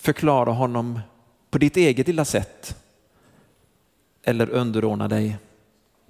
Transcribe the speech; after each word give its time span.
förklara 0.08 0.52
honom 0.52 1.00
på 1.50 1.58
ditt 1.58 1.78
eget 1.78 2.08
lilla 2.08 2.26
sätt 2.26 2.76
eller 4.24 4.50
underordna 4.50 5.08
dig 5.08 5.38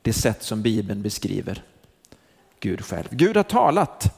det 0.02 0.14
sätt 0.14 0.44
som 0.44 0.62
Bibeln 0.62 1.02
beskriver 1.02 1.64
Gud 2.60 2.86
själv. 2.86 3.08
Gud 3.12 3.38
har 3.38 3.44
talat, 3.44 4.16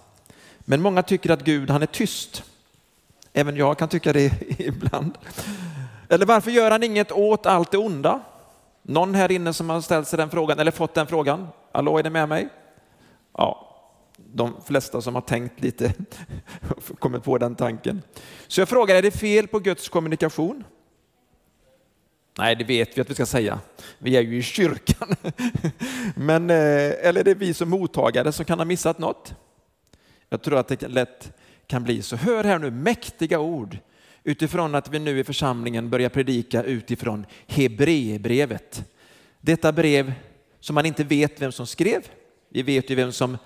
men 0.59 0.81
många 0.81 1.03
tycker 1.03 1.30
att 1.30 1.44
Gud 1.44 1.69
han 1.69 1.81
är 1.81 1.86
tyst. 1.86 2.44
Även 3.33 3.55
jag 3.55 3.77
kan 3.77 3.89
tycka 3.89 4.13
det 4.13 4.31
ibland. 4.59 5.17
Eller 6.09 6.25
varför 6.25 6.52
gör 6.52 6.71
han 6.71 6.83
inget 6.83 7.11
åt 7.11 7.45
allt 7.45 7.71
det 7.71 7.77
onda? 7.77 8.19
Någon 8.81 9.16
här 9.16 9.31
inne 9.31 9.53
som 9.53 9.69
har 9.69 9.81
ställt 9.81 10.08
sig 10.08 10.17
den 10.17 10.30
frågan 10.30 10.59
eller 10.59 10.71
fått 10.71 10.93
den 10.93 11.08
frågan? 11.08 11.47
Hallå, 11.71 11.97
är 11.97 12.03
ni 12.03 12.09
med 12.09 12.30
mig? 12.30 12.49
Ja, 13.38 13.68
de 14.33 14.61
flesta 14.66 15.02
som 15.02 15.16
har 15.16 15.22
tänkt 15.22 15.61
lite 15.61 15.94
kommit 16.99 17.23
på 17.23 17.38
den 17.38 17.55
tanken. 17.55 18.02
Så 18.47 18.61
jag 18.61 18.69
frågar, 18.69 18.95
är 18.95 19.02
det 19.02 19.11
fel 19.11 19.47
på 19.47 19.59
Guds 19.59 19.89
kommunikation? 19.89 20.63
Nej, 22.38 22.55
det 22.55 22.63
vet 22.63 22.97
vi 22.97 23.02
att 23.02 23.09
vi 23.09 23.13
ska 23.13 23.25
säga. 23.25 23.59
Vi 23.97 24.17
är 24.17 24.21
ju 24.21 24.38
i 24.38 24.41
kyrkan. 24.41 25.16
Men, 26.16 26.49
eh, 26.49 26.55
eller 27.08 27.19
är 27.19 27.23
det 27.23 27.33
vi 27.33 27.53
som 27.53 27.69
mottagare 27.69 28.31
som 28.31 28.45
kan 28.45 28.59
ha 28.59 28.66
missat 28.66 28.99
något? 28.99 29.33
Jag 30.30 30.41
tror 30.41 30.59
att 30.59 30.67
det 30.67 30.88
lätt 30.88 31.31
kan 31.67 31.83
bli 31.83 32.02
så. 32.02 32.16
Hör 32.16 32.43
här 32.43 32.59
nu 32.59 32.71
mäktiga 32.71 33.39
ord 33.39 33.77
utifrån 34.23 34.75
att 34.75 34.89
vi 34.89 34.99
nu 34.99 35.19
i 35.19 35.23
församlingen 35.23 35.89
börjar 35.89 36.09
predika 36.09 36.64
utifrån 36.64 37.25
Hebreerbrevet. 37.47 38.83
Detta 39.41 39.71
brev 39.71 40.14
som 40.59 40.75
man 40.75 40.86
inte 40.86 41.03
vet 41.03 41.41
vem 41.41 41.52
som 41.52 41.67
skrev. 41.67 42.02
Vi 42.49 42.61
vet 42.61 42.89
ju 42.89 42.95
vem 42.95 43.11
som 43.11 43.38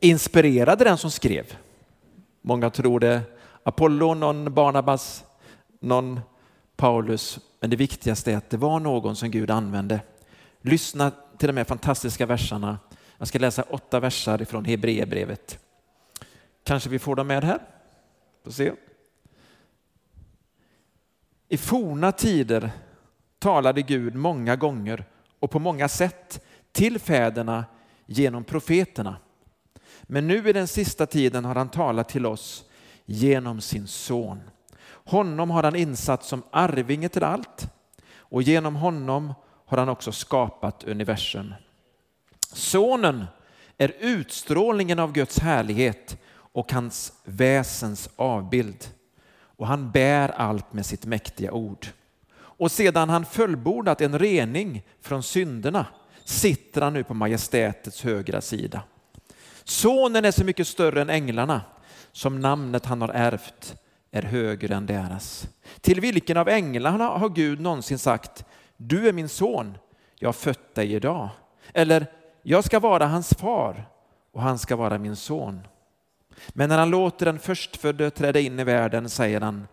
inspirerade 0.00 0.84
den 0.84 0.98
som 0.98 1.10
skrev. 1.10 1.56
Många 2.42 2.70
tror 2.70 3.00
det 3.00 3.22
Apollo, 3.62 4.14
någon 4.14 4.54
Barnabas, 4.54 5.24
någon 5.80 6.20
Paulus. 6.76 7.38
Men 7.60 7.70
det 7.70 7.76
viktigaste 7.76 8.32
är 8.32 8.36
att 8.36 8.50
det 8.50 8.56
var 8.56 8.80
någon 8.80 9.16
som 9.16 9.30
Gud 9.30 9.50
använde. 9.50 10.00
Lyssna 10.60 11.12
till 11.38 11.46
de 11.46 11.56
här 11.56 11.64
fantastiska 11.64 12.26
verserna. 12.26 12.78
Jag 13.18 13.28
ska 13.28 13.38
läsa 13.38 13.62
åtta 13.62 14.00
verser 14.00 14.44
från 14.44 14.64
Hebreerbrevet. 14.64 15.58
Kanske 16.64 16.88
vi 16.88 16.98
får 16.98 17.16
dem 17.16 17.26
med 17.26 17.44
här? 17.44 17.58
Får 18.44 18.50
se. 18.50 18.72
I 21.48 21.56
forna 21.56 22.12
tider 22.12 22.70
talade 23.38 23.82
Gud 23.82 24.14
många 24.14 24.56
gånger 24.56 25.04
och 25.38 25.50
på 25.50 25.58
många 25.58 25.88
sätt 25.88 26.44
till 26.72 26.98
fäderna 26.98 27.64
genom 28.06 28.44
profeterna. 28.44 29.16
Men 30.06 30.26
nu 30.26 30.48
i 30.48 30.52
den 30.52 30.68
sista 30.68 31.06
tiden 31.06 31.44
har 31.44 31.54
han 31.54 31.68
talat 31.68 32.08
till 32.08 32.26
oss 32.26 32.64
genom 33.04 33.60
sin 33.60 33.86
son. 33.86 34.40
Honom 34.88 35.50
har 35.50 35.62
han 35.62 35.76
insatt 35.76 36.24
som 36.24 36.42
arvinge 36.50 37.08
till 37.08 37.24
allt 37.24 37.68
och 38.18 38.42
genom 38.42 38.76
honom 38.76 39.34
har 39.66 39.78
han 39.78 39.88
också 39.88 40.12
skapat 40.12 40.84
universum. 40.84 41.54
Sonen 42.52 43.24
är 43.78 43.92
utstrålningen 43.98 44.98
av 44.98 45.12
Guds 45.12 45.38
härlighet 45.38 46.18
och 46.32 46.72
hans 46.72 47.12
väsens 47.24 48.08
avbild 48.16 48.90
och 49.56 49.66
han 49.66 49.90
bär 49.90 50.28
allt 50.28 50.72
med 50.72 50.86
sitt 50.86 51.06
mäktiga 51.06 51.52
ord. 51.52 51.86
Och 52.36 52.72
sedan 52.72 53.08
han 53.08 53.24
fullbordat 53.24 54.00
en 54.00 54.18
rening 54.18 54.82
från 55.00 55.22
synderna 55.22 55.86
sitter 56.24 56.80
han 56.80 56.92
nu 56.92 57.04
på 57.04 57.14
majestätets 57.14 58.02
högra 58.02 58.40
sida. 58.40 58.82
Sonen 59.68 60.24
är 60.24 60.30
så 60.30 60.44
mycket 60.44 60.68
större 60.68 61.00
än 61.00 61.10
änglarna 61.10 61.60
som 62.12 62.40
namnet 62.40 62.86
han 62.86 63.00
har 63.00 63.08
ärvt 63.08 63.74
är 64.10 64.22
högre 64.22 64.74
än 64.74 64.86
deras. 64.86 65.48
Till 65.80 66.00
vilken 66.00 66.36
av 66.36 66.48
änglarna 66.48 67.04
har 67.04 67.28
Gud 67.28 67.60
någonsin 67.60 67.98
sagt 67.98 68.44
du 68.76 69.08
är 69.08 69.12
min 69.12 69.28
son, 69.28 69.78
jag 70.18 70.28
har 70.28 70.32
fött 70.32 70.74
dig 70.74 70.92
idag. 70.94 71.28
Eller 71.74 72.06
jag 72.42 72.64
ska 72.64 72.80
vara 72.80 73.06
hans 73.06 73.34
far 73.34 73.88
och 74.32 74.42
han 74.42 74.58
ska 74.58 74.76
vara 74.76 74.98
min 74.98 75.16
son. 75.16 75.60
Men 76.48 76.68
när 76.68 76.78
han 76.78 76.90
låter 76.90 77.26
den 77.26 77.38
förstfödde 77.38 78.10
träda 78.10 78.40
in 78.40 78.60
i 78.60 78.64
världen 78.64 79.08
säger 79.08 79.40
han 79.40 79.68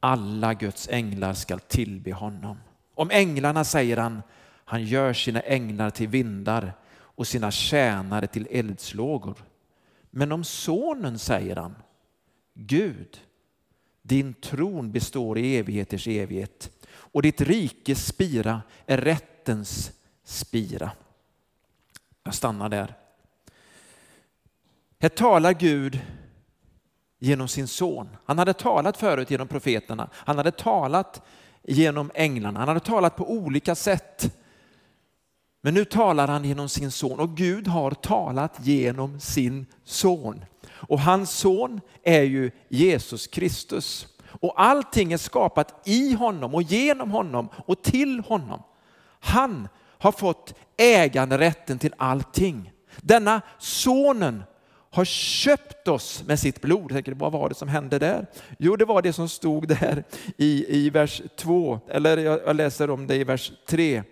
alla 0.00 0.54
Guds 0.54 0.88
änglar 0.88 1.34
skall 1.34 1.60
tillbe 1.60 2.12
honom. 2.12 2.58
Om 2.94 3.10
änglarna 3.10 3.64
säger 3.64 3.96
han 3.96 4.22
han 4.64 4.84
gör 4.84 5.12
sina 5.12 5.40
änglar 5.40 5.90
till 5.90 6.08
vindar 6.08 6.72
och 7.14 7.26
sina 7.26 7.50
tjänare 7.50 8.26
till 8.26 8.48
eldslågor. 8.50 9.44
Men 10.10 10.32
om 10.32 10.44
sonen 10.44 11.18
säger 11.18 11.56
han 11.56 11.74
Gud, 12.54 13.20
din 14.02 14.34
tron 14.34 14.92
består 14.92 15.38
i 15.38 15.56
evigheters 15.56 16.08
evighet 16.08 16.70
och 16.92 17.22
ditt 17.22 17.40
rikes 17.40 18.06
spira 18.06 18.62
är 18.86 18.98
rättens 18.98 19.92
spira. 20.24 20.90
Jag 22.24 22.34
stannar 22.34 22.68
där. 22.68 22.94
Här 24.98 25.08
talar 25.08 25.52
Gud 25.52 26.00
genom 27.18 27.48
sin 27.48 27.68
son. 27.68 28.08
Han 28.24 28.38
hade 28.38 28.52
talat 28.52 28.96
förut 28.96 29.30
genom 29.30 29.48
profeterna. 29.48 30.08
Han 30.12 30.36
hade 30.36 30.50
talat 30.50 31.22
genom 31.62 32.10
änglarna. 32.14 32.58
Han 32.58 32.68
hade 32.68 32.80
talat 32.80 33.16
på 33.16 33.30
olika 33.30 33.74
sätt. 33.74 34.36
Men 35.64 35.74
nu 35.74 35.84
talar 35.84 36.28
han 36.28 36.44
genom 36.44 36.68
sin 36.68 36.90
son 36.90 37.20
och 37.20 37.36
Gud 37.36 37.68
har 37.68 37.90
talat 37.90 38.56
genom 38.60 39.20
sin 39.20 39.66
son. 39.84 40.44
Och 40.70 41.00
hans 41.00 41.30
son 41.30 41.80
är 42.02 42.22
ju 42.22 42.50
Jesus 42.68 43.26
Kristus. 43.26 44.06
Och 44.24 44.62
allting 44.62 45.12
är 45.12 45.16
skapat 45.16 45.88
i 45.88 46.12
honom 46.12 46.54
och 46.54 46.62
genom 46.62 47.10
honom 47.10 47.48
och 47.66 47.82
till 47.82 48.20
honom. 48.20 48.62
Han 49.20 49.68
har 49.98 50.12
fått 50.12 50.54
äganderätten 50.76 51.78
till 51.78 51.94
allting. 51.96 52.72
Denna 53.00 53.40
sonen 53.58 54.42
har 54.90 55.04
köpt 55.04 55.88
oss 55.88 56.22
med 56.26 56.38
sitt 56.38 56.60
blod. 56.60 56.82
Jag 56.82 56.90
tänker, 56.90 57.12
vad 57.12 57.32
var 57.32 57.48
det 57.48 57.54
som 57.54 57.68
hände 57.68 57.98
där? 57.98 58.26
Jo, 58.58 58.76
det 58.76 58.84
var 58.84 59.02
det 59.02 59.12
som 59.12 59.28
stod 59.28 59.68
där 59.68 60.04
i, 60.36 60.76
i 60.78 60.90
vers 60.90 61.22
2, 61.36 61.80
eller 61.88 62.18
jag 62.18 62.56
läser 62.56 62.90
om 62.90 63.06
det 63.06 63.16
i 63.16 63.24
vers 63.24 63.52
3. 63.68 64.02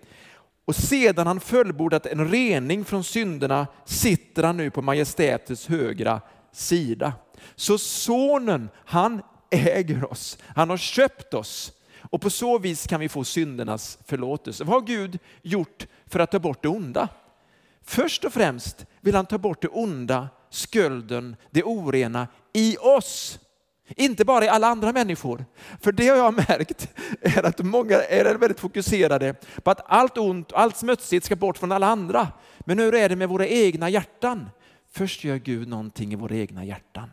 Och 0.71 0.77
sedan 0.77 1.27
han 1.27 1.41
fullbordat 1.41 2.07
en 2.07 2.31
rening 2.31 2.85
från 2.85 3.05
synderna 3.05 3.67
sitter 3.85 4.43
han 4.43 4.57
nu 4.57 4.71
på 4.71 4.83
majestätets 4.83 5.67
högra 5.67 6.21
sida. 6.53 7.13
Så 7.57 7.79
sonen, 7.79 8.71
han 8.85 9.23
äger 9.51 10.13
oss. 10.13 10.39
Han 10.57 10.71
har 10.71 10.77
köpt 10.77 11.35
oss. 11.35 11.73
Och 12.11 12.21
på 12.21 12.31
så 12.31 12.59
vis 12.59 12.87
kan 12.87 13.01
vi 13.01 13.09
få 13.09 13.25
syndernas 13.25 13.99
förlåtelse. 14.07 14.65
Vad 14.65 14.75
har 14.75 14.87
Gud 14.87 15.19
gjort 15.43 15.87
för 16.07 16.21
att 16.21 16.31
ta 16.31 16.39
bort 16.39 16.63
det 16.63 16.69
onda? 16.69 17.09
Först 17.83 18.25
och 18.25 18.33
främst 18.33 18.87
vill 19.01 19.15
han 19.15 19.27
ta 19.27 19.39
bort 19.39 19.63
det 19.63 19.69
onda, 19.69 20.29
skulden, 20.51 21.37
det 21.51 21.63
orena 21.63 22.29
i 22.53 22.77
oss. 22.77 23.39
Inte 23.97 24.25
bara 24.25 24.45
i 24.45 24.49
alla 24.49 24.67
andra 24.67 24.93
människor. 24.93 25.45
För 25.81 25.93
det 25.93 26.09
har 26.09 26.17
jag 26.17 26.35
märkt 26.35 26.89
är 27.21 27.43
att 27.43 27.59
många 27.59 27.97
är 27.97 28.35
väldigt 28.35 28.61
fokuserade 28.61 29.35
på 29.63 29.71
att 29.71 29.81
allt 29.87 30.19
ont 30.19 30.53
och 30.53 30.61
allt 30.61 30.77
smutsigt 30.77 31.27
ska 31.27 31.37
bort 31.37 31.59
från 31.59 31.73
alla 31.73 31.87
andra. 31.87 32.29
Men 32.61 32.79
hur 32.79 32.95
är 32.95 33.09
det 33.09 33.17
med 33.17 33.29
våra 33.29 33.47
egna 33.47 33.89
hjärtan? 33.89 34.51
Först 34.93 35.25
gör 35.25 35.37
Gud 35.37 35.69
någonting 35.69 36.13
i 36.13 36.17
våra 36.17 36.35
egna 36.35 36.65
hjärtan. 36.65 37.11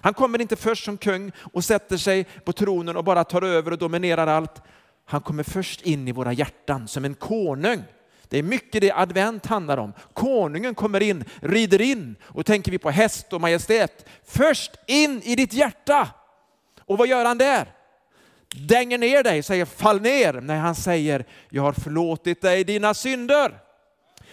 Han 0.00 0.14
kommer 0.14 0.40
inte 0.40 0.56
först 0.56 0.84
som 0.84 0.96
kung 0.96 1.32
och 1.52 1.64
sätter 1.64 1.96
sig 1.96 2.24
på 2.24 2.52
tronen 2.52 2.96
och 2.96 3.04
bara 3.04 3.24
tar 3.24 3.42
över 3.42 3.70
och 3.70 3.78
dominerar 3.78 4.26
allt. 4.26 4.62
Han 5.04 5.20
kommer 5.20 5.42
först 5.42 5.82
in 5.82 6.08
i 6.08 6.12
våra 6.12 6.32
hjärtan 6.32 6.88
som 6.88 7.04
en 7.04 7.14
konung. 7.14 7.82
Det 8.28 8.38
är 8.38 8.42
mycket 8.42 8.80
det 8.80 8.92
advent 8.92 9.46
handlar 9.46 9.78
om. 9.78 9.92
Konungen 10.12 10.74
kommer 10.74 11.02
in, 11.02 11.24
rider 11.40 11.80
in 11.80 12.16
och 12.22 12.46
tänker 12.46 12.70
vi 12.70 12.78
på 12.78 12.90
häst 12.90 13.32
och 13.32 13.40
majestät. 13.40 14.06
Först 14.26 14.70
in 14.86 15.22
i 15.22 15.36
ditt 15.36 15.52
hjärta. 15.52 16.08
Och 16.80 16.98
vad 16.98 17.08
gör 17.08 17.24
han 17.24 17.38
där? 17.38 17.72
Dänger 18.54 18.98
ner 18.98 19.22
dig, 19.22 19.42
säger 19.42 19.64
fall 19.64 20.00
ner. 20.00 20.32
Nej, 20.32 20.58
han 20.58 20.74
säger, 20.74 21.24
jag 21.48 21.62
har 21.62 21.72
förlåtit 21.72 22.42
dig 22.42 22.64
dina 22.64 22.94
synder. 22.94 23.60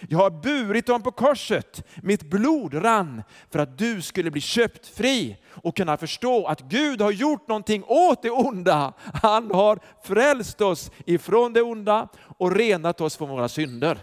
Jag 0.08 0.18
har 0.18 0.30
burit 0.30 0.86
dem 0.86 1.02
på 1.02 1.10
korset. 1.10 1.86
Mitt 2.02 2.22
blod 2.22 2.84
rann 2.84 3.22
för 3.50 3.58
att 3.58 3.78
du 3.78 4.02
skulle 4.02 4.30
bli 4.30 4.40
köpt 4.40 4.86
fri 4.86 5.36
och 5.48 5.76
kunna 5.76 5.96
förstå 5.96 6.46
att 6.46 6.60
Gud 6.60 7.00
har 7.00 7.10
gjort 7.10 7.48
någonting 7.48 7.84
åt 7.86 8.22
det 8.22 8.30
onda. 8.30 8.92
Han 9.22 9.50
har 9.50 9.78
frälst 10.04 10.60
oss 10.60 10.90
ifrån 11.06 11.52
det 11.52 11.62
onda 11.62 12.08
och 12.38 12.56
renat 12.56 13.00
oss 13.00 13.16
från 13.16 13.28
våra 13.28 13.48
synder. 13.48 13.98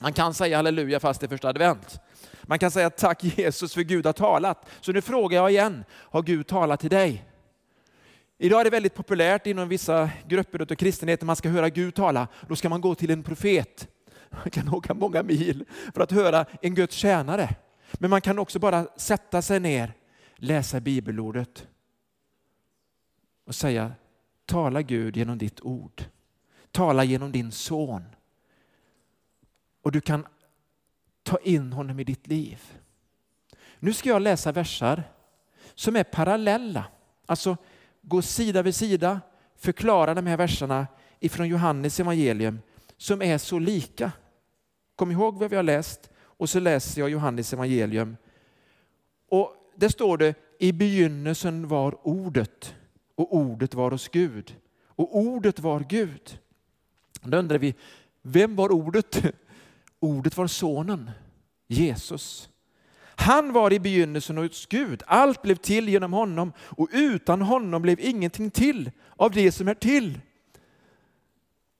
Man 0.00 0.12
kan 0.12 0.34
säga 0.34 0.56
halleluja 0.56 1.00
fast 1.00 1.20
det 1.20 1.26
är 1.26 1.28
första 1.28 1.48
advent. 1.48 2.00
Man 2.42 2.58
kan 2.58 2.70
säga 2.70 2.90
tack 2.90 3.24
Jesus 3.24 3.74
för 3.74 3.82
Gud 3.82 4.06
har 4.06 4.12
talat. 4.12 4.66
Så 4.80 4.92
nu 4.92 5.00
frågar 5.00 5.38
jag 5.38 5.50
igen, 5.50 5.84
har 5.92 6.22
Gud 6.22 6.46
talat 6.46 6.80
till 6.80 6.90
dig? 6.90 7.24
Idag 8.38 8.60
är 8.60 8.64
det 8.64 8.70
väldigt 8.70 8.94
populärt 8.94 9.46
inom 9.46 9.68
vissa 9.68 10.10
grupper 10.28 10.62
av 10.62 10.66
kristenheten, 10.66 11.26
man 11.26 11.36
ska 11.36 11.48
höra 11.48 11.68
Gud 11.68 11.94
tala. 11.94 12.28
Då 12.48 12.56
ska 12.56 12.68
man 12.68 12.80
gå 12.80 12.94
till 12.94 13.10
en 13.10 13.22
profet. 13.22 13.88
Man 14.34 14.50
kan 14.50 14.74
åka 14.74 14.94
många 14.94 15.22
mil 15.22 15.64
för 15.94 16.00
att 16.00 16.12
höra 16.12 16.46
en 16.62 16.74
Guds 16.74 16.96
tjänare. 16.96 17.56
Men 17.92 18.10
man 18.10 18.20
kan 18.20 18.38
också 18.38 18.58
bara 18.58 18.86
sätta 18.96 19.42
sig 19.42 19.60
ner, 19.60 19.92
läsa 20.36 20.80
bibelordet 20.80 21.66
och 23.44 23.54
säga, 23.54 23.92
tala 24.46 24.82
Gud 24.82 25.16
genom 25.16 25.38
ditt 25.38 25.60
ord. 25.60 26.04
Tala 26.70 27.04
genom 27.04 27.32
din 27.32 27.52
son. 27.52 28.04
Och 29.82 29.92
du 29.92 30.00
kan 30.00 30.26
ta 31.22 31.38
in 31.38 31.72
honom 31.72 32.00
i 32.00 32.04
ditt 32.04 32.26
liv. 32.26 32.60
Nu 33.78 33.92
ska 33.92 34.08
jag 34.08 34.22
läsa 34.22 34.52
versar 34.52 35.02
som 35.74 35.96
är 35.96 36.04
parallella. 36.04 36.84
Alltså 37.26 37.56
gå 38.02 38.22
sida 38.22 38.62
vid 38.62 38.74
sida, 38.74 39.20
förklara 39.56 40.14
de 40.14 40.26
här 40.26 40.36
verserna 40.36 40.86
ifrån 41.20 41.48
Johannes 41.48 42.00
evangelium 42.00 42.60
som 42.96 43.22
är 43.22 43.38
så 43.38 43.58
lika. 43.58 44.12
Kom 44.96 45.10
ihåg 45.10 45.38
vad 45.38 45.50
vi 45.50 45.56
har 45.56 45.62
läst 45.62 46.10
och 46.16 46.50
så 46.50 46.60
läser 46.60 47.00
jag 47.00 47.10
Johannes 47.10 47.52
evangelium. 47.52 48.16
Och 49.28 49.54
där 49.76 49.88
står 49.88 50.18
det, 50.18 50.34
i 50.58 50.72
begynnelsen 50.72 51.68
var 51.68 52.08
ordet 52.08 52.74
och 53.14 53.36
ordet 53.36 53.74
var 53.74 53.90
hos 53.90 54.08
Gud 54.08 54.56
och 54.86 55.16
ordet 55.18 55.58
var 55.58 55.80
Gud. 55.80 56.38
Då 57.22 57.36
undrar 57.36 57.58
vi, 57.58 57.74
vem 58.22 58.56
var 58.56 58.72
ordet? 58.72 59.22
Ordet 60.00 60.36
var 60.36 60.46
sonen, 60.46 61.10
Jesus. 61.66 62.48
Han 63.16 63.52
var 63.52 63.72
i 63.72 63.80
begynnelsen 63.80 64.36
hos 64.36 64.66
Gud. 64.66 65.02
Allt 65.06 65.42
blev 65.42 65.54
till 65.54 65.88
genom 65.88 66.12
honom 66.12 66.52
och 66.58 66.88
utan 66.92 67.42
honom 67.42 67.82
blev 67.82 68.00
ingenting 68.00 68.50
till 68.50 68.90
av 69.16 69.30
det 69.30 69.52
som 69.52 69.68
är 69.68 69.74
till. 69.74 70.20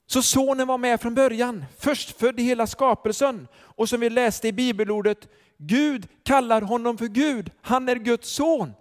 Så 0.06 0.22
sonen 0.22 0.66
var 0.66 0.78
med 0.78 1.00
från 1.00 1.14
början, 1.14 1.64
förstfödd 1.78 2.40
i 2.40 2.42
hela 2.42 2.66
skapelsen. 2.66 3.48
Och 3.56 3.88
som 3.88 4.00
vi 4.00 4.10
läste 4.10 4.48
i 4.48 4.52
bibelordet, 4.52 5.28
Gud 5.56 6.08
kallar 6.22 6.62
honom 6.62 6.98
för 6.98 7.06
Gud. 7.06 7.50
Han 7.62 7.88
är 7.88 7.96
Guds 7.96 8.28
son. 8.28 8.72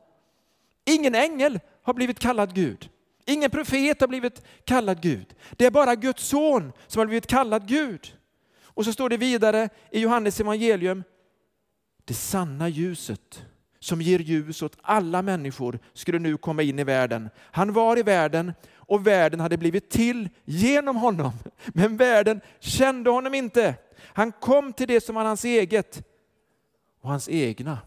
Ingen 0.86 1.16
ängel 1.16 1.60
har 1.84 1.94
blivit 1.94 2.20
kallad 2.20 2.56
Gud. 2.56 2.90
Ingen 3.26 3.52
profet 3.52 4.02
har 4.02 4.08
blivit 4.08 4.42
kallad 4.66 5.02
Gud. 5.02 5.36
Det 5.52 5.66
är 5.66 5.72
bara 5.72 5.96
Guds 5.96 6.28
son 6.28 6.72
som 6.88 7.00
har 7.00 7.06
blivit 7.06 7.28
kallad 7.28 7.68
Gud. 7.68 8.14
Och 8.64 8.86
så 8.86 8.94
står 8.94 9.10
det 9.10 9.18
vidare 9.18 9.70
i 9.92 10.00
Johannes 10.00 10.40
evangelium, 10.40 11.04
det 12.06 12.14
sanna 12.14 12.70
ljuset 12.70 13.46
som 13.80 14.02
ger 14.02 14.20
ljus 14.20 14.62
åt 14.62 14.78
alla 14.82 15.22
människor 15.22 15.80
skulle 15.94 16.20
nu 16.20 16.38
komma 16.38 16.62
in 16.62 16.80
i 16.80 16.84
världen. 16.84 17.30
Han 17.40 17.74
var 17.74 18.00
i 18.00 18.04
världen 18.04 18.54
och 18.94 19.08
världen 19.08 19.40
hade 19.40 19.58
blivit 19.58 19.90
till 19.90 20.30
genom 20.46 20.96
honom. 20.96 21.32
Men 21.68 21.98
världen 21.98 22.42
kände 22.60 23.10
honom 23.10 23.34
inte. 23.34 23.76
Han 24.00 24.32
kom 24.32 24.74
till 24.74 24.88
det 24.88 25.02
som 25.02 25.16
var 25.16 25.24
hans 25.24 25.46
eget 25.46 26.04
och 27.02 27.10
hans 27.10 27.30
egna 27.30 27.78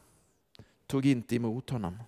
tog 0.86 1.06
inte 1.06 1.36
emot 1.36 1.70
honom. 1.70 1.98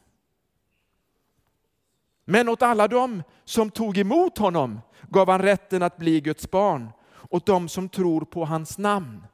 Men 2.24 2.48
åt 2.48 2.62
alla 2.62 2.88
dem 2.88 3.22
som 3.44 3.70
tog 3.70 3.98
emot 3.98 4.38
honom 4.38 4.80
gav 5.08 5.30
han 5.30 5.42
rätten 5.42 5.82
att 5.82 5.96
bli 5.96 6.20
Guds 6.20 6.50
barn, 6.50 6.88
åt 7.30 7.46
dem 7.46 7.68
som 7.68 7.88
tror 7.88 8.20
på 8.20 8.44
hans 8.44 8.78
namn. 8.78 9.26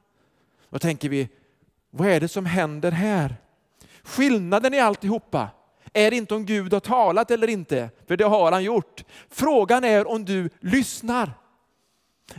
Då 0.69 0.79
tänker 0.79 1.09
vi, 1.09 1.29
vad 1.89 2.07
är 2.07 2.19
det 2.19 2.27
som 2.27 2.45
händer 2.45 2.91
här? 2.91 3.35
Skillnaden 4.03 4.73
i 4.73 4.79
alltihopa 4.79 5.49
är 5.95 6.13
inte 6.13 6.35
om 6.35 6.45
Gud 6.45 6.73
har 6.73 6.79
talat 6.79 7.31
eller 7.31 7.47
inte, 7.47 7.89
för 8.07 8.17
det 8.17 8.23
har 8.23 8.51
han 8.51 8.63
gjort. 8.63 9.03
Frågan 9.29 9.83
är 9.83 10.07
om 10.07 10.25
du 10.25 10.49
lyssnar. 10.59 11.31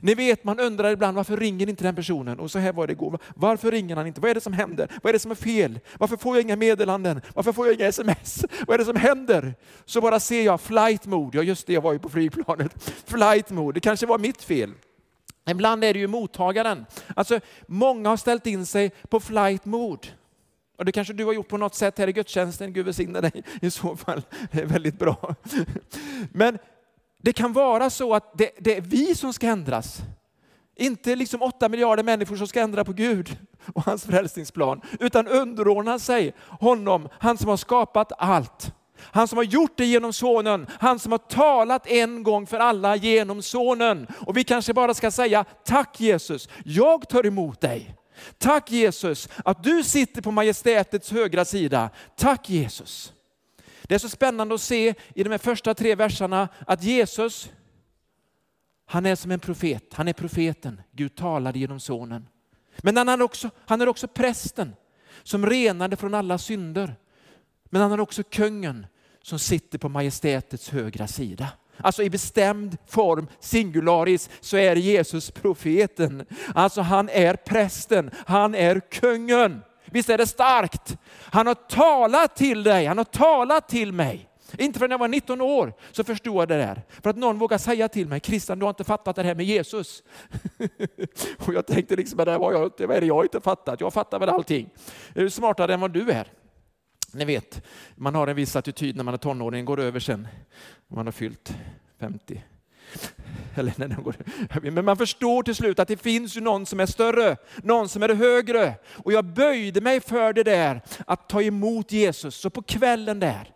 Ni 0.01 0.15
vet, 0.15 0.45
man 0.45 0.61
undrar 0.61 0.91
ibland 0.91 1.17
varför 1.17 1.37
ringer 1.37 1.69
inte 1.69 1.85
den 1.85 1.95
personen? 1.95 2.41
Och 2.41 2.51
så 2.51 2.59
här 2.59 2.73
var 2.73 2.87
det 2.87 2.93
igår. 2.93 3.19
Varför 3.35 3.71
ringer 3.71 3.97
han 3.97 4.07
inte? 4.07 4.21
Vad 4.21 4.31
är 4.31 4.35
det 4.35 4.41
som 4.41 4.53
händer? 4.53 4.91
Vad 5.03 5.09
är 5.09 5.13
det 5.13 5.19
som 5.19 5.31
är 5.31 5.35
fel? 5.35 5.81
Varför 5.99 6.17
får 6.17 6.37
jag 6.37 6.43
inga 6.43 6.57
meddelanden? 6.57 7.21
Varför 7.35 7.53
får 7.53 7.67
jag 7.67 7.75
inga 7.75 7.87
sms? 7.87 8.45
Vad 8.67 8.75
är 8.75 8.79
det 8.79 8.85
som 8.85 8.97
händer? 8.97 9.55
Så 9.85 10.01
bara 10.01 10.21
ser 10.21 10.43
jag 10.43 10.61
flight 10.61 11.07
mode. 11.07 11.39
Ja 11.39 11.43
just 11.43 11.67
det, 11.67 11.73
jag 11.73 11.81
var 11.81 11.93
ju 11.93 11.99
på 11.99 12.09
flygplanet. 12.09 12.93
Flight 13.07 13.51
mode, 13.51 13.77
det 13.77 13.81
kanske 13.81 14.07
var 14.07 14.19
mitt 14.19 14.43
fel. 14.43 14.73
Ibland 15.51 15.85
är 15.85 15.93
det 15.93 15.99
ju 15.99 16.07
mottagaren. 16.07 16.87
Alltså, 17.17 17.41
många 17.67 18.09
har 18.09 18.17
ställt 18.17 18.47
in 18.47 18.67
sig 18.67 18.91
på 19.09 19.21
flight 19.21 19.65
mode. 19.65 20.09
Och 20.77 20.85
det 20.85 20.93
kanske 20.93 21.15
du 21.15 21.25
har 21.25 21.33
gjort 21.33 21.49
på 21.49 21.57
något 21.57 21.75
sätt 21.75 21.99
här 21.99 22.09
i 22.09 22.13
gudstjänsten. 22.13 22.73
Gud 22.73 22.85
välsigne 22.85 23.21
dig 23.21 23.45
i 23.63 23.71
så 23.71 23.97
fall. 23.97 24.23
Det 24.53 24.61
är 24.61 24.67
väldigt 24.67 24.99
bra. 24.99 25.35
Men 26.33 26.59
det 27.23 27.33
kan 27.33 27.53
vara 27.53 27.91
så 27.91 28.15
att 28.15 28.39
det, 28.39 28.51
det, 28.59 28.77
är 28.77 28.81
vi 28.81 29.15
som 29.15 29.33
ska 29.33 29.47
ändras. 29.47 29.99
Inte 30.77 31.17
liksom 31.17 31.43
åtta 31.43 31.69
miljarder 31.69 32.03
människor 32.03 32.37
som 32.37 32.49
ska 32.49 32.61
ändra 32.61 32.85
på 32.85 32.93
Gud 32.93 33.39
och 33.75 33.85
hans 33.85 34.05
frälsningsplan, 34.05 34.81
utan 35.01 35.29
underordna 35.29 35.99
sig 35.99 36.35
honom, 36.61 37.09
han 37.13 37.39
som 37.39 37.49
har 37.49 37.57
skapat 37.57 38.13
allt. 38.19 38.73
Han 38.99 39.29
som 39.29 39.37
har 39.37 39.45
gjort 39.45 39.73
det 39.77 39.85
genom 39.85 40.13
sonen, 40.13 40.67
han 40.81 40.99
som 40.99 41.13
har 41.13 41.19
talat 41.19 41.87
en 41.87 42.23
gång 42.23 42.47
för 42.47 42.59
alla 42.59 42.97
genom 42.97 43.43
sonen. 43.43 44.07
Och 44.27 44.37
vi 44.37 44.45
kanske 44.45 44.75
bara 44.75 44.95
ska 44.95 45.11
säga 45.11 45.45
tack 45.65 46.01
Jesus, 46.01 46.49
jag 46.65 47.09
tar 47.09 47.27
emot 47.27 47.61
dig. 47.61 47.95
Tack 48.39 48.71
Jesus 48.71 49.29
att 49.45 49.65
du 49.65 49.85
sitter 49.85 50.23
på 50.23 50.31
majestätets 50.31 51.11
högra 51.11 51.45
sida. 51.45 51.91
Tack 52.17 52.49
Jesus. 52.49 53.13
Det 53.83 53.95
är 53.95 53.99
så 53.99 54.09
spännande 54.09 54.55
att 54.55 54.61
se 54.61 54.95
i 55.15 55.23
de 55.23 55.31
här 55.31 55.39
första 55.39 55.75
tre 55.75 55.95
verserna 55.95 56.49
att 56.67 56.83
Jesus, 56.83 57.51
han 58.87 59.07
är 59.07 59.15
som 59.17 59.31
en 59.31 59.41
profet. 59.41 59.95
Han 59.95 60.09
är 60.09 60.13
profeten. 60.13 60.81
Gud 60.93 61.15
talade 61.15 61.59
genom 61.59 61.81
sonen. 61.81 62.29
Men 62.79 62.97
han 62.97 63.09
är 63.09 63.23
också, 63.23 63.51
han 63.67 63.81
är 63.81 63.89
också 63.89 64.09
prästen 64.09 64.77
som 65.23 65.47
renade 65.47 65.97
från 65.97 66.15
alla 66.15 66.39
synder. 66.39 66.97
Men 67.65 67.83
han 67.83 67.93
är 67.93 68.01
också 68.01 68.23
kungen 68.23 68.87
som 69.23 69.39
sitter 69.39 69.79
på 69.79 69.89
majestätets 69.89 70.71
högra 70.71 71.07
sida. 71.07 71.49
Alltså 71.79 72.03
i 72.03 72.11
bestämd 72.11 72.77
form, 72.87 73.27
singularis, 73.41 74.31
så 74.41 74.57
är 74.57 74.77
Jesus 74.77 75.31
profeten. 75.31 76.27
Alltså 76.55 76.81
han 76.81 77.09
är 77.09 77.35
prästen, 77.35 78.11
han 78.27 78.55
är 78.55 78.81
kungen. 78.81 79.63
Visst 79.85 80.11
är 80.11 80.19
det 80.19 80.27
starkt? 80.27 80.99
Han 81.21 81.47
har 81.47 81.55
talat 81.55 82.37
till 82.37 82.63
dig, 82.63 82.87
han 82.87 82.99
har 82.99 83.05
talat 83.05 83.69
till 83.69 83.93
mig. 83.93 84.29
Inte 84.59 84.79
förrän 84.79 84.91
jag 84.91 84.99
var 84.99 85.09
19 85.09 85.41
år 85.41 85.73
så 85.93 86.05
förstod 86.05 86.37
jag 86.37 86.49
det 86.49 86.57
där. 86.57 86.83
För 87.03 87.11
att 87.11 87.17
någon 87.17 87.39
vågade 87.39 87.59
säga 87.59 87.89
till 87.89 88.09
mig, 88.09 88.21
Christian 88.21 88.59
du 88.59 88.65
har 88.65 88.71
inte 88.71 88.85
fattat 88.85 89.17
det 89.17 89.23
här 89.23 89.35
med 89.35 89.45
Jesus. 89.45 90.03
och 91.47 91.55
jag 91.55 91.67
tänkte 91.67 91.97
liksom, 91.97 92.17
det 92.17 92.39
var 92.39 92.53
jag, 92.53 92.71
vad 92.79 92.97
är 92.97 93.01
det 93.01 93.07
jag 93.07 93.25
inte 93.25 93.41
fattat? 93.41 93.81
Jag 93.81 93.93
fattar 93.93 94.19
väl 94.19 94.29
allting. 94.29 94.71
Jag 95.15 95.25
är 95.25 95.29
smartare 95.29 95.75
än 95.75 95.81
vad 95.81 95.91
du 95.91 96.11
är. 96.11 96.29
Ni 97.13 97.25
vet, 97.25 97.63
man 97.95 98.15
har 98.15 98.27
en 98.27 98.37
viss 98.37 98.57
attityd 98.57 98.97
när 98.97 99.05
man 99.05 99.15
är 99.15 99.19
tonåring, 99.19 99.65
går 99.65 99.81
över 99.81 100.01
sen 100.01 100.29
när 100.89 100.97
man 100.97 101.07
har 101.07 101.13
fyllt 101.13 101.57
50. 102.01 102.43
Eller 103.55 103.73
när 103.77 103.89
den 103.89 104.03
går. 104.03 104.17
Men 104.71 104.85
man 104.85 104.97
förstår 104.97 105.43
till 105.43 105.55
slut 105.55 105.79
att 105.79 105.89
det 105.89 105.97
finns 105.97 106.37
ju 106.37 106.41
någon 106.41 106.67
som 106.67 106.81
är 106.81 106.87
större, 106.87 107.37
någon 107.63 107.89
som 107.89 108.03
är 108.03 108.15
högre. 108.15 108.75
Och 108.89 109.13
jag 109.13 109.25
böjde 109.25 109.81
mig 109.81 110.01
för 110.01 110.33
det 110.33 110.43
där, 110.43 110.81
att 111.07 111.29
ta 111.29 111.43
emot 111.43 111.93
Jesus. 111.93 112.35
Så 112.35 112.51
på 112.51 112.63
kvällen 112.63 113.21
där, 113.21 113.53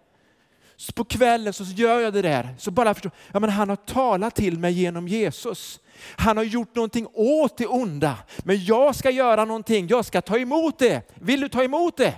så 0.76 0.92
på 0.92 1.04
kvällen 1.04 1.52
så 1.52 1.64
gör 1.64 2.00
jag 2.00 2.12
det 2.12 2.23
där. 2.23 2.54
Så 2.59 2.71
bara 2.71 2.95
förstår, 2.95 3.12
ja 3.33 3.40
men 3.40 3.50
han 3.50 3.69
har 3.69 3.76
talat 3.76 4.35
till 4.35 4.59
mig 4.59 4.73
genom 4.73 5.09
Jesus. 5.09 5.80
Han 6.16 6.37
har 6.37 6.45
gjort 6.45 6.75
någonting 6.75 7.07
åt 7.12 7.59
det 7.59 7.66
onda. 7.66 8.16
Men 8.38 8.64
jag 8.64 8.97
ska 8.97 9.11
göra 9.11 9.45
någonting, 9.45 9.87
jag 9.88 10.04
ska 10.04 10.21
ta 10.21 10.38
emot 10.38 10.78
det. 10.78 11.02
Vill 11.14 11.40
du 11.40 11.49
ta 11.49 11.62
emot 11.62 11.97
det? 11.97 12.14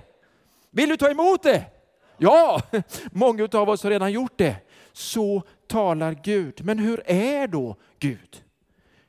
Vill 0.72 0.88
du 0.88 0.96
ta 0.96 1.10
emot 1.10 1.42
det? 1.42 1.64
Ja, 2.18 2.62
många 3.12 3.48
av 3.52 3.68
oss 3.68 3.82
har 3.82 3.90
redan 3.90 4.12
gjort 4.12 4.38
det. 4.38 4.56
Så 4.92 5.42
talar 5.66 6.16
Gud. 6.24 6.64
Men 6.64 6.78
hur 6.78 7.02
är 7.06 7.46
då 7.46 7.76
Gud? 7.98 8.42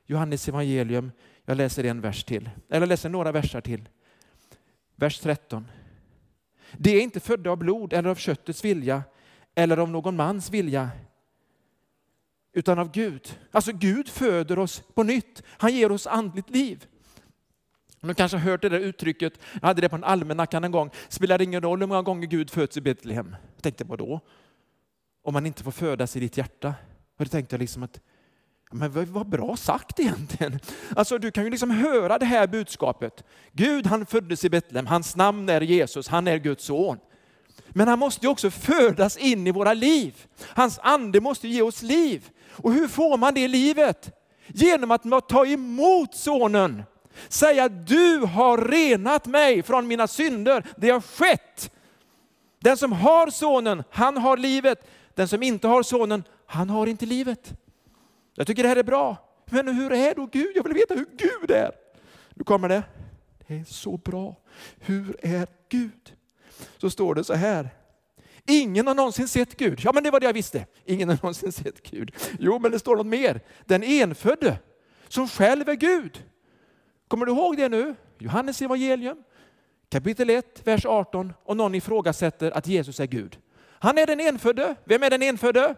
Johannes 0.06 0.48
evangelium, 0.48 1.12
jag 1.44 1.56
läser 1.56 1.84
en 1.84 2.00
vers 2.00 2.24
till, 2.24 2.50
eller 2.70 2.86
läser 2.86 3.08
några 3.08 3.32
versar 3.32 3.60
till. 3.60 3.88
Vers 4.96 5.20
13. 5.20 5.70
Det 6.72 6.90
är 6.90 7.00
inte 7.00 7.20
födda 7.20 7.50
av 7.50 7.56
blod 7.56 7.92
eller 7.92 8.10
av 8.10 8.14
köttets 8.14 8.64
vilja 8.64 9.02
eller 9.54 9.76
av 9.76 9.90
någon 9.90 10.16
mans 10.16 10.50
vilja 10.50 10.90
utan 12.52 12.78
av 12.78 12.90
Gud. 12.90 13.38
Alltså 13.50 13.72
Gud 13.72 14.08
föder 14.08 14.58
oss 14.58 14.82
på 14.94 15.02
nytt. 15.02 15.42
Han 15.46 15.74
ger 15.74 15.92
oss 15.92 16.06
andligt 16.06 16.50
liv. 16.50 16.86
Du 18.08 18.14
kanske 18.14 18.36
har 18.36 18.50
hört 18.50 18.62
det 18.62 18.68
där 18.68 18.80
uttrycket, 18.80 19.32
jag 19.60 19.68
hade 19.68 19.80
det 19.80 19.88
på 19.88 19.96
en 19.96 20.04
almanackan 20.04 20.64
en 20.64 20.72
gång, 20.72 20.90
spelar 21.08 21.42
ingen 21.42 21.62
roll 21.62 21.80
hur 21.80 21.86
många 21.86 22.02
gånger 22.02 22.26
Gud 22.26 22.50
föds 22.50 22.76
i 22.76 22.80
Betlehem. 22.80 23.36
Jag 23.54 23.62
tänkte, 23.62 23.84
vadå? 23.84 24.20
Om 25.24 25.32
man 25.32 25.46
inte 25.46 25.62
får 25.62 25.70
födas 25.70 26.16
i 26.16 26.20
ditt 26.20 26.36
hjärta? 26.36 26.74
Och 27.18 27.24
då 27.24 27.28
tänkte 27.28 27.54
jag 27.54 27.60
liksom 27.60 27.82
att, 27.82 28.00
men 28.72 29.12
vad 29.12 29.28
bra 29.28 29.56
sagt 29.56 30.00
egentligen. 30.00 30.58
Alltså 30.96 31.18
du 31.18 31.30
kan 31.30 31.44
ju 31.44 31.50
liksom 31.50 31.70
höra 31.70 32.18
det 32.18 32.26
här 32.26 32.46
budskapet. 32.46 33.24
Gud 33.52 33.86
han 33.86 34.06
föddes 34.06 34.44
i 34.44 34.50
Betlehem, 34.50 34.86
hans 34.86 35.16
namn 35.16 35.48
är 35.48 35.60
Jesus, 35.60 36.08
han 36.08 36.28
är 36.28 36.38
Guds 36.38 36.64
son. 36.64 36.98
Men 37.68 37.88
han 37.88 37.98
måste 37.98 38.26
ju 38.26 38.32
också 38.32 38.50
födas 38.50 39.16
in 39.16 39.46
i 39.46 39.50
våra 39.50 39.74
liv. 39.74 40.26
Hans 40.40 40.78
ande 40.82 41.20
måste 41.20 41.48
ge 41.48 41.62
oss 41.62 41.82
liv. 41.82 42.30
Och 42.50 42.72
hur 42.72 42.88
får 42.88 43.18
man 43.18 43.34
det 43.34 43.48
livet? 43.48 44.12
Genom 44.46 44.90
att 44.90 45.28
ta 45.28 45.46
emot 45.46 46.14
sonen. 46.14 46.82
Säga 47.28 47.68
du 47.68 48.18
har 48.18 48.58
renat 48.58 49.26
mig 49.26 49.62
från 49.62 49.86
mina 49.86 50.06
synder. 50.06 50.66
Det 50.76 50.90
har 50.90 51.00
skett. 51.00 51.70
Den 52.58 52.76
som 52.76 52.92
har 52.92 53.30
sonen, 53.30 53.82
han 53.90 54.16
har 54.16 54.36
livet. 54.36 54.88
Den 55.14 55.28
som 55.28 55.42
inte 55.42 55.68
har 55.68 55.82
sonen, 55.82 56.24
han 56.46 56.70
har 56.70 56.86
inte 56.86 57.06
livet. 57.06 57.52
Jag 58.34 58.46
tycker 58.46 58.62
det 58.62 58.68
här 58.68 58.76
är 58.76 58.82
bra. 58.82 59.16
Men 59.46 59.68
hur 59.68 59.92
är 59.92 60.14
då 60.14 60.26
Gud? 60.26 60.52
Jag 60.54 60.62
vill 60.62 60.72
veta 60.72 60.94
hur 60.94 61.06
Gud 61.16 61.50
är. 61.50 61.70
Nu 62.34 62.44
kommer 62.44 62.68
det. 62.68 62.82
Det 63.46 63.54
är 63.54 63.64
så 63.64 63.96
bra. 63.96 64.36
Hur 64.78 65.16
är 65.22 65.46
Gud? 65.68 66.12
Så 66.78 66.90
står 66.90 67.14
det 67.14 67.24
så 67.24 67.34
här. 67.34 67.70
Ingen 68.46 68.86
har 68.86 68.94
någonsin 68.94 69.28
sett 69.28 69.56
Gud. 69.56 69.80
Ja, 69.84 69.92
men 69.92 70.02
det 70.02 70.10
var 70.10 70.20
det 70.20 70.26
jag 70.26 70.32
visste. 70.32 70.66
Ingen 70.84 71.08
har 71.08 71.16
någonsin 71.22 71.52
sett 71.52 71.90
Gud. 71.90 72.14
Jo, 72.38 72.58
men 72.58 72.70
det 72.70 72.78
står 72.78 72.96
något 72.96 73.06
mer. 73.06 73.40
Den 73.64 73.82
enfödde, 73.82 74.58
som 75.08 75.28
själv 75.28 75.68
är 75.68 75.74
Gud. 75.74 76.22
Kommer 77.14 77.26
du 77.26 77.32
ihåg 77.32 77.56
det 77.56 77.68
nu? 77.68 77.94
Johannes 78.18 78.62
evangelium, 78.62 79.16
kapitel 79.88 80.30
1, 80.30 80.60
vers 80.64 80.86
18. 80.86 81.32
Och 81.44 81.56
någon 81.56 81.74
ifrågasätter 81.74 82.50
att 82.50 82.66
Jesus 82.66 83.00
är 83.00 83.06
Gud. 83.06 83.38
Han 83.78 83.98
är 83.98 84.06
den 84.06 84.20
enfödde. 84.20 84.74
Vem 84.84 85.02
är 85.02 85.10
den 85.10 85.22
enfödde? 85.22 85.74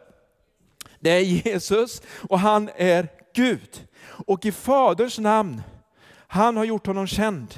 Det 1.00 1.10
är 1.10 1.20
Jesus 1.20 2.02
och 2.28 2.38
han 2.38 2.70
är 2.76 3.08
Gud. 3.34 3.88
Och 4.26 4.44
i 4.44 4.52
Faderns 4.52 5.18
namn, 5.18 5.62
han 6.26 6.56
har 6.56 6.64
gjort 6.64 6.86
honom 6.86 7.06
känd 7.06 7.54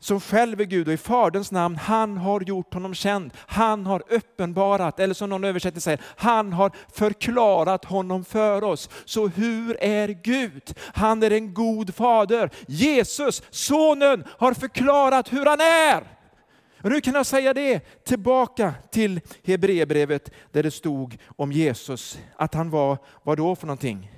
som 0.00 0.20
själv 0.20 0.60
är 0.60 0.64
Gud 0.64 0.88
och 0.88 0.94
i 0.94 0.96
Faderns 0.96 1.52
namn, 1.52 1.76
han 1.76 2.16
har 2.16 2.40
gjort 2.40 2.74
honom 2.74 2.94
känd. 2.94 3.32
Han 3.36 3.86
har 3.86 4.02
uppenbarat, 4.08 5.00
eller 5.00 5.14
som 5.14 5.30
någon 5.30 5.44
översättning 5.44 5.80
säger, 5.80 6.00
han 6.16 6.52
har 6.52 6.72
förklarat 6.92 7.84
honom 7.84 8.24
för 8.24 8.64
oss. 8.64 8.90
Så 9.04 9.28
hur 9.28 9.76
är 9.80 10.08
Gud? 10.08 10.74
Han 10.94 11.22
är 11.22 11.30
en 11.30 11.54
god 11.54 11.94
fader. 11.94 12.50
Jesus, 12.66 13.42
sonen, 13.50 14.24
har 14.38 14.54
förklarat 14.54 15.32
hur 15.32 15.46
han 15.46 15.60
är. 15.60 16.18
Och 16.82 16.90
nu 16.90 17.00
kan 17.00 17.14
jag 17.14 17.26
säga 17.26 17.54
det 17.54 17.80
tillbaka 18.04 18.74
till 18.90 19.20
Hebreerbrevet 19.44 20.30
där 20.52 20.62
det 20.62 20.70
stod 20.70 21.18
om 21.36 21.52
Jesus, 21.52 22.18
att 22.36 22.54
han 22.54 22.70
var, 22.70 22.98
vad 23.22 23.36
då 23.36 23.56
för 23.56 23.66
någonting? 23.66 24.12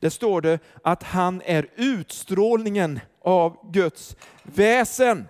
Det 0.00 0.10
står 0.10 0.40
det 0.40 0.58
att 0.84 1.02
han 1.02 1.42
är 1.44 1.66
utstrålningen 1.76 3.00
av 3.24 3.72
Guds 3.72 4.16
väsen. 4.42 5.28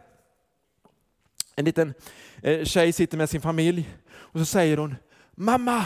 En 1.57 1.65
liten 1.65 1.95
eh, 2.43 2.65
tjej 2.65 2.93
sitter 2.93 3.19
med 3.19 3.31
sin 3.31 3.41
familj 3.41 3.91
och 4.15 4.41
så 4.41 4.47
säger 4.47 4.77
hon, 4.77 4.95
mamma, 5.35 5.85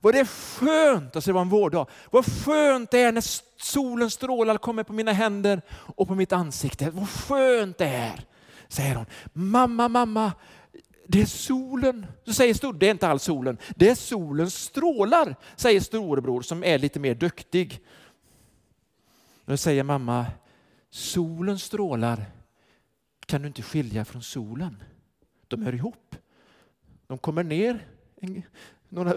vad 0.00 0.14
det 0.14 0.20
är 0.20 0.24
skönt, 0.24 1.16
alltså 1.16 1.30
det 1.30 1.34
var 1.34 1.40
en 1.40 1.48
vårdag, 1.48 1.86
vad 2.10 2.26
skönt 2.44 2.90
det 2.90 3.00
är 3.00 3.12
när 3.12 3.24
solens 3.62 4.14
strålar 4.14 4.58
kommer 4.58 4.82
på 4.82 4.92
mina 4.92 5.12
händer 5.12 5.62
och 5.70 6.08
på 6.08 6.14
mitt 6.14 6.32
ansikte. 6.32 6.90
Vad 6.90 7.08
skönt 7.08 7.78
det 7.78 7.86
är, 7.86 8.24
säger 8.68 8.94
hon. 8.94 9.06
Mamma, 9.32 9.88
mamma, 9.88 10.32
det 11.06 11.20
är 11.22 11.26
solen. 11.26 12.06
Så 12.24 12.32
säger 12.32 12.54
stor, 12.54 12.72
det 12.72 12.86
är 12.86 12.90
inte 12.90 13.08
alls 13.08 13.22
solen, 13.22 13.58
det 13.76 13.88
är 13.88 13.94
solens 13.94 14.54
strålar, 14.54 15.36
säger 15.56 15.80
storebror 15.80 16.42
som 16.42 16.64
är 16.64 16.78
lite 16.78 17.00
mer 17.00 17.14
duktig. 17.14 17.80
Då 19.44 19.56
säger 19.56 19.82
mamma, 19.82 20.26
solens 20.92 21.62
strålar 21.62 22.24
kan 23.26 23.42
du 23.42 23.48
inte 23.48 23.62
skilja 23.62 24.04
från 24.04 24.22
solen. 24.22 24.82
De 25.48 25.62
hör 25.62 25.74
ihop. 25.74 26.16
De 27.06 27.18
kommer 27.18 27.44
ner 27.44 27.86
en, 28.20 28.42
några, 28.88 29.14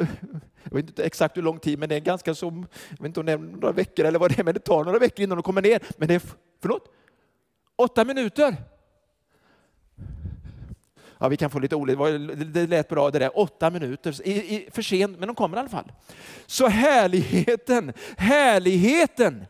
jag 0.63 0.75
vet 0.75 0.89
inte 0.89 1.03
exakt 1.03 1.38
hur 1.38 1.41
lång 1.41 1.60
tid, 1.60 1.79
men 1.79 1.89
det 1.89 1.96
är 1.96 2.00
ganska 2.00 2.36
som, 2.36 2.67
jag 2.89 2.98
vet 2.98 3.05
inte 3.05 3.20
om 3.20 3.25
det 3.25 3.32
är 3.32 3.38
några 3.38 3.72
veckor 3.72 4.05
eller 4.05 4.20
vad 4.20 4.32
det 4.32 4.39
är, 4.39 4.44
men 4.44 4.53
det 4.53 4.60
tar 4.60 4.84
några 4.84 5.00
veckor 5.00 5.24
innan 5.24 5.38
de 5.38 5.44
kommer 5.44 5.62
ner. 5.62 5.82
Men 5.98 6.08
det 6.08 6.15
är, 6.15 6.22
förlåt, 6.62 6.94
åtta 7.75 8.05
minuter. 8.05 8.55
Ja, 11.17 11.27
vi 11.27 11.38
kan 11.38 11.50
få 11.50 11.60
lite 11.60 11.75
olika, 11.75 12.03
det 12.46 12.67
lät 12.67 12.89
bra 12.89 13.12
det 13.12 13.20
där, 13.20 13.39
åtta 13.39 13.70
minuter, 13.70 14.27
I, 14.27 14.32
i, 14.32 14.70
för 14.72 14.82
sent, 14.82 15.20
men 15.20 15.27
de 15.27 15.36
kommer 15.36 15.58
i 15.58 15.60
alla 15.60 15.70
fall. 15.70 15.91
Så 16.46 16.67
härligheten, 16.67 17.94
härligheten 18.17 19.46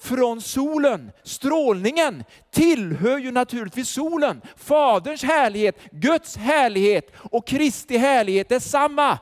från 0.00 0.40
solen, 0.40 1.10
strålningen, 1.24 2.24
tillhör 2.50 3.18
ju 3.18 3.30
naturligtvis 3.30 3.88
solen. 3.88 4.40
Faderns 4.56 5.22
härlighet, 5.22 5.76
Guds 5.92 6.36
härlighet 6.36 7.12
och 7.16 7.46
Kristi 7.46 7.96
härlighet 7.96 8.52
är 8.52 8.60
samma. 8.60 9.18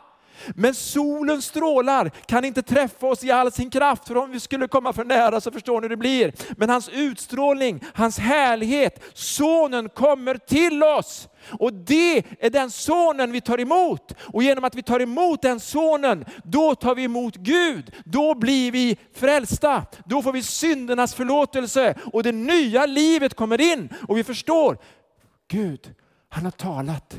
Men 0.54 0.74
solens 0.74 1.44
strålar 1.44 2.10
kan 2.26 2.44
inte 2.44 2.62
träffa 2.62 3.06
oss 3.06 3.24
i 3.24 3.30
all 3.30 3.52
sin 3.52 3.70
kraft, 3.70 4.08
för 4.08 4.16
om 4.16 4.30
vi 4.30 4.40
skulle 4.40 4.68
komma 4.68 4.92
för 4.92 5.04
nära 5.04 5.40
så 5.40 5.50
förstår 5.50 5.80
ni 5.80 5.84
hur 5.84 5.88
det 5.88 5.96
blir. 5.96 6.32
Men 6.56 6.70
hans 6.70 6.88
utstrålning, 6.88 7.84
hans 7.94 8.18
härlighet, 8.18 9.02
sonen 9.14 9.88
kommer 9.88 10.34
till 10.34 10.82
oss. 10.82 11.28
Och 11.50 11.72
det 11.72 12.24
är 12.40 12.50
den 12.50 12.70
sonen 12.70 13.32
vi 13.32 13.40
tar 13.40 13.60
emot. 13.60 14.12
Och 14.18 14.42
genom 14.42 14.64
att 14.64 14.74
vi 14.74 14.82
tar 14.82 15.00
emot 15.00 15.42
den 15.42 15.60
sonen, 15.60 16.24
då 16.44 16.74
tar 16.74 16.94
vi 16.94 17.04
emot 17.04 17.36
Gud. 17.36 17.94
Då 18.04 18.34
blir 18.34 18.72
vi 18.72 18.96
frälsta. 19.14 19.84
Då 20.04 20.22
får 20.22 20.32
vi 20.32 20.42
syndernas 20.42 21.14
förlåtelse 21.14 21.94
och 22.12 22.22
det 22.22 22.32
nya 22.32 22.86
livet 22.86 23.34
kommer 23.34 23.60
in. 23.60 23.88
Och 24.08 24.18
vi 24.18 24.24
förstår, 24.24 24.78
Gud, 25.48 25.94
han 26.28 26.44
har 26.44 26.50
talat. 26.50 27.18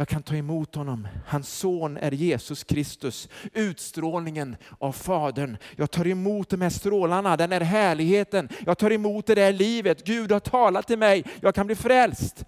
Jag 0.00 0.08
kan 0.08 0.22
ta 0.22 0.36
emot 0.36 0.74
honom. 0.74 1.08
Hans 1.26 1.58
son 1.58 1.96
är 1.96 2.10
Jesus 2.10 2.64
Kristus, 2.64 3.28
utstrålningen 3.52 4.56
av 4.78 4.92
Fadern. 4.92 5.56
Jag 5.76 5.90
tar 5.90 6.06
emot 6.06 6.48
de 6.48 6.60
här 6.60 6.70
strålarna, 6.70 7.36
den 7.36 7.52
här 7.52 7.60
härligheten. 7.60 8.48
Jag 8.66 8.78
tar 8.78 8.92
emot 8.92 9.26
det 9.26 9.34
där 9.34 9.52
livet. 9.52 10.06
Gud 10.06 10.32
har 10.32 10.40
talat 10.40 10.86
till 10.86 10.98
mig. 10.98 11.24
Jag 11.40 11.54
kan 11.54 11.66
bli 11.66 11.76
frälst. 11.76 12.44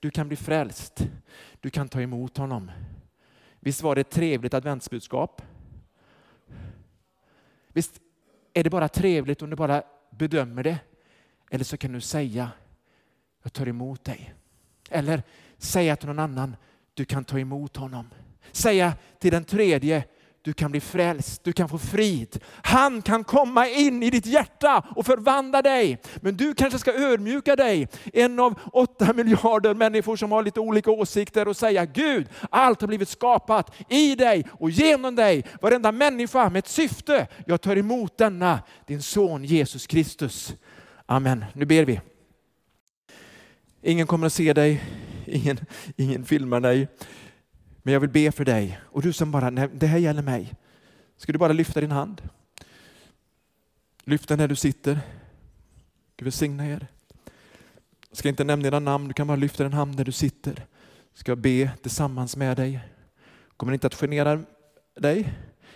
Du 0.00 0.10
kan 0.10 0.28
bli 0.28 0.36
frälst. 0.36 1.08
Du 1.60 1.70
kan 1.70 1.88
ta 1.88 2.00
emot 2.00 2.36
honom. 2.36 2.70
Visst 3.60 3.82
var 3.82 3.94
det 3.94 4.00
ett 4.00 4.10
trevligt 4.10 4.54
adventsbudskap? 4.54 5.42
Visst 7.68 8.00
är 8.52 8.64
det 8.64 8.70
bara 8.70 8.88
trevligt 8.88 9.42
om 9.42 9.50
du 9.50 9.56
bara 9.56 9.82
bedömer 10.10 10.62
det? 10.62 10.78
Eller 11.50 11.64
så 11.64 11.76
kan 11.76 11.92
du 11.92 12.00
säga, 12.00 12.50
jag 13.42 13.52
tar 13.52 13.68
emot 13.68 14.04
dig. 14.04 14.34
Eller 14.90 15.22
säga 15.58 15.96
till 15.96 16.08
någon 16.08 16.18
annan, 16.18 16.56
du 16.94 17.04
kan 17.04 17.24
ta 17.24 17.38
emot 17.38 17.76
honom. 17.76 18.10
Säga 18.52 18.92
till 19.18 19.30
den 19.30 19.44
tredje, 19.44 20.04
du 20.44 20.52
kan 20.52 20.70
bli 20.70 20.80
frälst, 20.80 21.44
du 21.44 21.52
kan 21.52 21.68
få 21.68 21.78
frid. 21.78 22.40
Han 22.62 23.02
kan 23.02 23.24
komma 23.24 23.68
in 23.68 24.02
i 24.02 24.10
ditt 24.10 24.26
hjärta 24.26 24.86
och 24.96 25.06
förvandla 25.06 25.62
dig. 25.62 25.98
Men 26.16 26.36
du 26.36 26.54
kanske 26.54 26.78
ska 26.78 26.92
ödmjuka 26.92 27.56
dig, 27.56 27.88
en 28.12 28.40
av 28.40 28.60
åtta 28.72 29.12
miljarder 29.12 29.74
människor 29.74 30.16
som 30.16 30.32
har 30.32 30.42
lite 30.42 30.60
olika 30.60 30.90
åsikter 30.90 31.48
och 31.48 31.56
säga 31.56 31.84
Gud, 31.84 32.28
allt 32.50 32.80
har 32.80 32.88
blivit 32.88 33.08
skapat 33.08 33.74
i 33.88 34.14
dig 34.14 34.46
och 34.50 34.70
genom 34.70 35.14
dig. 35.14 35.44
Varenda 35.62 35.92
människa 35.92 36.50
med 36.50 36.58
ett 36.58 36.68
syfte. 36.68 37.26
Jag 37.46 37.60
tar 37.60 37.76
emot 37.76 38.18
denna, 38.18 38.62
din 38.86 39.02
son 39.02 39.44
Jesus 39.44 39.86
Kristus. 39.86 40.54
Amen. 41.06 41.44
Nu 41.52 41.64
ber 41.64 41.84
vi. 41.84 42.00
Ingen 43.82 44.06
kommer 44.06 44.26
att 44.26 44.32
se 44.32 44.52
dig, 44.52 44.82
ingen, 45.26 45.58
ingen 45.96 46.24
filmar 46.24 46.60
dig. 46.60 46.88
Men 47.82 47.92
jag 47.92 48.00
vill 48.00 48.10
be 48.10 48.32
för 48.32 48.44
dig. 48.44 48.80
Och 48.82 49.02
du 49.02 49.12
som 49.12 49.30
bara, 49.30 49.50
nej, 49.50 49.68
det 49.74 49.86
här 49.86 49.98
gäller 49.98 50.22
mig. 50.22 50.54
Ska 51.16 51.32
du 51.32 51.38
bara 51.38 51.52
lyfta 51.52 51.80
din 51.80 51.90
hand? 51.90 52.22
Lyft 54.04 54.28
den 54.28 54.38
där 54.38 54.48
du 54.48 54.56
sitter. 54.56 55.00
Gud 56.16 56.24
välsigna 56.24 56.66
er. 56.66 56.86
Jag 58.08 58.18
ska 58.18 58.28
inte 58.28 58.44
nämna 58.44 58.68
era 58.68 58.78
namn, 58.78 59.08
du 59.08 59.14
kan 59.14 59.26
bara 59.26 59.36
lyfta 59.36 59.62
din 59.62 59.72
hand 59.72 59.96
där 59.96 60.04
du 60.04 60.12
sitter. 60.12 60.66
Ska 61.14 61.30
jag 61.30 61.38
be 61.38 61.70
tillsammans 61.82 62.36
med 62.36 62.56
dig. 62.56 62.80
Kommer 63.56 63.72
inte 63.72 63.86
att 63.86 63.94
genera 63.94 64.42
dig. 64.94 65.32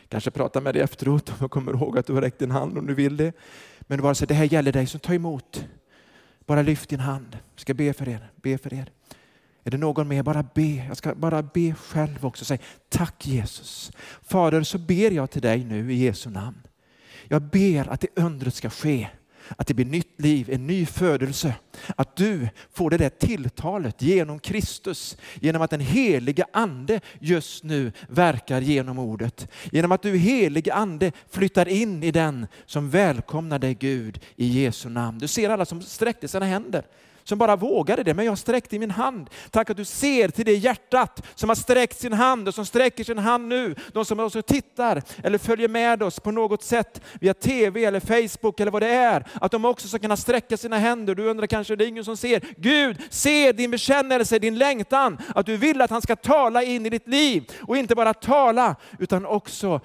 Kanske 0.09 0.31
prata 0.31 0.61
med 0.61 0.75
dig 0.75 0.83
efteråt 0.83 1.29
om 1.29 1.37
jag 1.41 1.51
kommer 1.51 1.73
ihåg 1.73 1.99
att 1.99 2.07
du 2.07 2.13
har 2.13 2.23
räckt 2.23 2.39
din 2.39 2.51
hand 2.51 2.79
om 2.79 2.87
du 2.87 2.95
vill 2.95 3.17
det. 3.17 3.33
Men 3.81 4.03
bara 4.03 4.15
säga, 4.15 4.27
det 4.27 4.35
här 4.35 4.45
gäller 4.45 4.73
dig 4.73 4.87
så 4.87 4.99
ta 4.99 5.15
emot. 5.15 5.67
Bara 6.47 6.63
lyft 6.63 6.89
din 6.89 7.01
hand. 7.01 7.39
Jag 7.55 7.61
ska 7.61 7.75
be 7.75 7.93
för 7.93 8.09
er. 8.09 8.31
Be 8.37 8.59
för 8.59 8.75
er. 8.75 8.91
Är 9.65 9.71
det 9.71 9.77
någon 9.77 10.09
mer, 10.09 10.23
bara 10.23 10.43
be. 10.55 10.85
Jag 10.89 10.97
ska 10.97 11.15
bara 11.15 11.43
be 11.43 11.75
själv 11.75 12.27
också. 12.27 12.45
Säg 12.45 12.61
tack 12.89 13.27
Jesus. 13.27 13.93
Fader, 14.23 14.63
så 14.63 14.79
ber 14.79 15.11
jag 15.11 15.31
till 15.31 15.43
dig 15.43 15.65
nu 15.65 15.93
i 15.93 15.97
Jesu 15.97 16.31
namn. 16.31 16.63
Jag 17.29 17.43
ber 17.43 17.89
att 17.89 18.01
det 18.01 18.09
undret 18.17 18.55
ska 18.55 18.71
ske 18.71 19.09
att 19.57 19.67
det 19.67 19.75
blir 19.75 19.87
nytt 19.87 20.21
liv, 20.21 20.51
en 20.51 20.67
ny 20.67 20.87
födelse. 20.87 21.55
Att 21.97 22.17
du 22.17 22.49
får 22.73 22.91
det 22.91 22.97
där 22.97 23.09
tilltalet 23.09 24.03
genom 24.03 24.39
Kristus, 24.39 25.17
genom 25.41 25.63
att 25.63 25.71
den 25.71 25.81
helige 25.81 26.45
ande 26.53 27.01
just 27.21 27.65
nu 27.65 27.93
verkar 28.09 28.61
genom 28.61 28.99
ordet. 28.99 29.49
Genom 29.73 29.93
att 29.93 30.03
du 30.03 30.17
helige 30.17 30.75
ande 30.75 31.13
flyttar 31.31 31.69
in 31.69 32.03
i 32.03 32.11
den 32.11 32.47
som 32.67 32.91
välkomnar 32.91 33.59
dig 33.59 33.75
Gud 33.75 34.21
i 34.37 34.47
Jesu 34.47 34.89
namn. 34.89 35.19
Du 35.19 35.29
ser 35.29 35.51
alla 35.51 35.65
som 35.65 35.83
sträckte 35.83 36.29
sina 36.29 36.47
händer 36.47 36.85
som 37.29 37.39
bara 37.39 37.57
vågade 37.57 38.03
det, 38.03 38.15
men 38.15 38.27
jag 38.27 38.39
sträckte 38.39 38.79
min 38.79 38.91
hand. 38.91 39.31
Tack 39.51 39.71
att 39.71 39.77
du 39.77 39.85
ser 39.85 40.29
till 40.29 40.45
det 40.45 40.55
hjärtat 40.55 41.27
som 41.35 41.49
har 41.49 41.57
sträckt 41.57 42.01
sin 42.01 42.13
hand 42.13 42.49
och 42.49 42.55
som 42.55 42.67
sträcker 42.67 43.05
sin 43.05 43.19
hand 43.19 43.49
nu. 43.49 43.75
De 43.93 44.05
som 44.05 44.21
också 44.21 44.43
tittar 44.43 45.03
eller 45.25 45.39
följer 45.39 45.69
med 45.69 46.03
oss 46.03 46.21
på 46.21 46.31
något 46.31 46.63
sätt 46.63 47.01
via 47.21 47.35
tv 47.35 47.85
eller 47.85 48.01
Facebook 48.01 48.61
eller 48.61 48.71
vad 48.71 48.83
det 48.83 48.89
är. 48.89 49.27
Att 49.35 49.53
de 49.53 49.65
också 49.65 49.89
ska 49.89 49.99
kunna 49.99 50.17
sträcka 50.17 50.57
sina 50.57 50.79
händer. 50.79 51.15
Du 51.15 51.27
undrar 51.27 51.47
kanske, 51.47 51.77
det 51.77 51.85
är 51.85 51.89
ingen 51.89 52.05
som 52.05 52.17
ser. 52.17 52.43
Gud 52.57 52.97
ser 53.11 53.53
din 53.53 53.71
bekännelse, 53.71 54.39
din 54.39 54.59
längtan. 54.59 55.19
Att 55.35 55.47
du 55.47 55.57
vill 55.57 55.81
att 55.81 55.91
han 55.91 56.03
ska 56.03 56.17
tala 56.17 56.63
in 56.63 56.87
i 56.87 56.91
ditt 56.91 57.09
liv. 57.09 57.53
Och 57.61 57.77
inte 57.77 57.95
bara 57.95 58.15
tala, 58.15 58.77
utan 58.99 59.27
också 59.27 59.81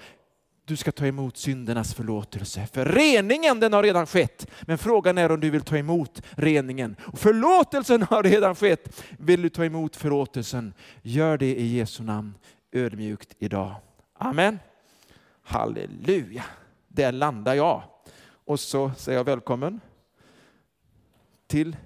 du 0.64 0.76
ska 0.76 0.92
ta 0.92 1.06
emot 1.06 1.36
syndernas 1.36 1.94
förlåtelse. 1.94 2.66
För 2.72 2.84
reningen 2.84 3.60
den 3.60 3.72
har 3.72 3.82
redan 3.82 4.06
skett. 4.06 4.46
Men 4.62 4.78
frågan 4.78 5.18
är 5.18 5.32
om 5.32 5.40
du 5.40 5.50
vill 5.50 5.62
ta 5.62 5.76
emot 5.76 6.22
reningen. 6.30 6.96
Och 7.00 7.18
förlåtelsen 7.18 8.02
har 8.02 8.22
redan 8.22 8.54
skett. 8.54 9.02
Vill 9.18 9.42
du 9.42 9.48
ta 9.48 9.64
emot 9.64 9.96
förlåtelsen? 9.96 10.74
Gör 11.02 11.38
det 11.38 11.54
i 11.56 11.76
Jesu 11.76 12.02
namn 12.02 12.34
ödmjukt 12.72 13.34
idag. 13.38 13.74
Amen. 14.18 14.58
Halleluja. 15.42 16.44
Där 16.88 17.12
landar 17.12 17.54
jag. 17.54 17.82
Och 18.44 18.60
så 18.60 18.92
säger 18.96 19.18
jag 19.18 19.24
välkommen 19.24 19.80
till 21.46 21.76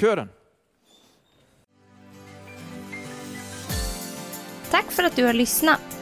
kören. 0.00 0.28
Tack 4.70 4.92
för 4.92 5.02
att 5.02 5.16
du 5.16 5.24
har 5.24 5.32
lyssnat. 5.32 6.01